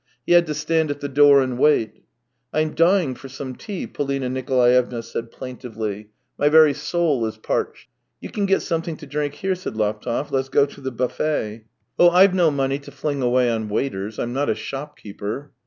He 0.25 0.31
had 0.33 0.47
to 0.47 0.55
stand 0.55 0.89
at 0.89 0.99
the 0.99 1.07
door 1.07 1.41
and 1.43 1.59
wait. 1.59 2.01
"I'm 2.51 2.73
dying 2.73 3.13
for 3.13 3.29
some 3.29 3.55
tea," 3.55 3.85
PoHna 3.85 4.31
Nikolaevna 4.31 5.03
said 5.03 5.29
plaintively." 5.29 6.09
My 6.39 6.49
very 6.49 6.73
soul 6.73 7.23
is 7.27 7.37
parched."" 7.37 7.87
You 8.19 8.31
can 8.31 8.47
get 8.47 8.63
something 8.63 8.97
to 8.97 9.05
drink 9.05 9.35
here," 9.35 9.53
said 9.53 9.75
Laptev." 9.77 10.31
Let's 10.31 10.49
go 10.49 10.65
to 10.65 10.81
the 10.81 10.89
buffet."" 10.89 11.65
Oh, 11.99 12.09
I've 12.09 12.33
no 12.33 12.49
money 12.49 12.79
to 12.79 12.89
fling 12.89 13.21
away 13.21 13.51
on 13.51 13.69
waiters. 13.69 14.17
I'm 14.17 14.33
not 14.33 14.49
a 14.49 14.55
shopkeeper." 14.55 15.51